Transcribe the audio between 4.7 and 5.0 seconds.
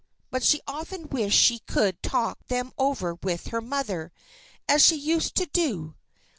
she